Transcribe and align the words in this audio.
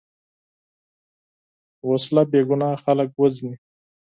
وسله 1.89 2.21
بېګناه 2.31 2.75
خلک 2.83 3.09
وژني 3.21 3.55